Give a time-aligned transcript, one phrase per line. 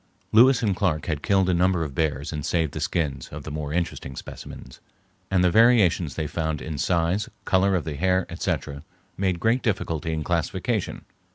[0.31, 3.51] Lewis and Clark had killed a number of bears and saved the skins of the
[3.51, 4.79] more interesting specimens,
[5.29, 8.81] and the variations they found in size, color of the hair, etc.,
[9.15, 11.05] made great difficulty in classification.